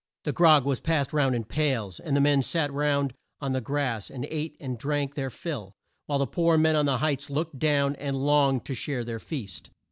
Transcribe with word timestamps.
The 0.23 0.31
"grog" 0.33 0.65
was 0.65 0.79
passed 0.79 1.13
round 1.13 1.35
in 1.35 1.43
pails, 1.43 1.99
and 1.99 2.15
the 2.17 2.21
men 2.21 2.41
sat 2.41 2.73
round 2.73 3.13
on 3.39 3.51
the 3.53 3.61
grass, 3.61 4.09
and 4.09 4.25
ate 4.31 4.57
and 4.59 4.75
drank 4.75 5.13
their 5.13 5.29
fill, 5.29 5.75
while 6.07 6.17
the 6.17 6.25
poor 6.25 6.57
men 6.57 6.75
on 6.75 6.87
the 6.87 6.97
heights 6.97 7.29
looked 7.29 7.59
down 7.59 7.95
and 7.97 8.17
longed 8.17 8.65
to 8.65 8.73
share 8.73 9.03
their 9.03 9.19
feast. 9.19 9.69